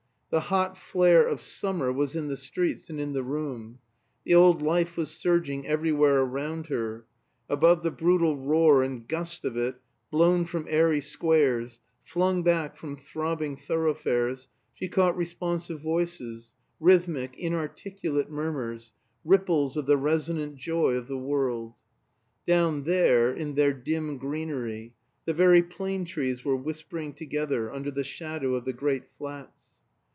The 0.31 0.39
hot 0.39 0.77
flare 0.77 1.27
of 1.27 1.41
summer 1.41 1.91
was 1.91 2.15
in 2.15 2.29
the 2.29 2.37
streets 2.37 2.89
and 2.89 3.01
in 3.01 3.11
the 3.11 3.21
room; 3.21 3.79
the 4.23 4.33
old 4.33 4.61
life 4.61 4.95
was 4.95 5.11
surging 5.11 5.67
everywhere 5.67 6.21
around 6.21 6.67
her; 6.67 7.05
above 7.49 7.83
the 7.83 7.91
brutal 7.91 8.37
roar 8.37 8.81
and 8.81 9.05
gust 9.05 9.43
of 9.43 9.57
it, 9.57 9.75
blown 10.09 10.45
from 10.45 10.67
airy 10.69 11.01
squares, 11.01 11.81
flung 12.05 12.43
back 12.43 12.77
from 12.77 12.95
throbbing 12.95 13.57
thoroughfares, 13.57 14.47
she 14.73 14.87
caught 14.87 15.17
responsive 15.17 15.81
voices, 15.81 16.53
rhythmic, 16.79 17.37
inarticulate 17.37 18.29
murmurs, 18.29 18.93
ripples 19.25 19.75
of 19.75 19.85
the 19.85 19.97
resonant 19.97 20.55
joy 20.55 20.93
of 20.93 21.09
the 21.09 21.17
world. 21.17 21.73
Down 22.47 22.85
there, 22.85 23.33
in 23.33 23.55
their 23.55 23.73
dim 23.73 24.17
greenery, 24.17 24.93
the 25.25 25.33
very 25.33 25.61
plane 25.61 26.05
trees 26.05 26.45
were 26.45 26.55
whispering 26.55 27.13
together 27.15 27.69
under 27.69 27.91
the 27.91 28.05
shadow 28.05 28.55
of 28.55 28.63
the 28.63 28.71
great 28.71 29.03
flats. 29.17 29.57